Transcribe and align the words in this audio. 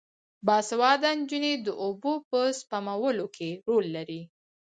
باسواده 0.47 1.09
نجونې 1.17 1.53
د 1.65 1.67
اوبو 1.83 2.13
په 2.29 2.39
سپمولو 2.59 3.25
کې 3.35 3.49
رول 3.69 3.85
لري. 3.97 4.21